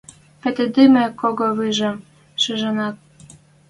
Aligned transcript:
Пӹтӹдӹмӹ 0.41 1.05
кого 1.19 1.47
вижӹм 1.57 1.95
шижӹнӓт 2.41 2.97